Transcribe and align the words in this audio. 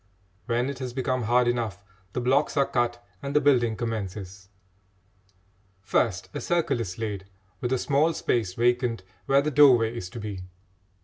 When 0.47 0.67
it 0.67 0.79
has 0.79 0.93
become 0.93 1.25
hard 1.25 1.47
enough, 1.47 1.83
the 2.13 2.19
blocks 2.19 2.57
are 2.57 2.65
cut 2.65 3.05
and 3.21 3.35
the 3.35 3.39
building 3.39 3.75
commences. 3.75 4.49
First 5.83 6.27
a 6.33 6.41
circle 6.41 6.79
is 6.79 6.97
laid, 6.97 7.25
with 7.59 7.71
a 7.71 7.77
small 7.77 8.11
space 8.13 8.55
vacant 8.55 9.03
where 9.27 9.43
the 9.43 9.51
doorway 9.51 9.95
is 9.95 10.09
to 10.09 10.19
be. 10.19 10.41